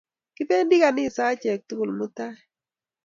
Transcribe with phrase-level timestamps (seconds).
[0.35, 2.35] Kipendi ganisa achek tugul mutai.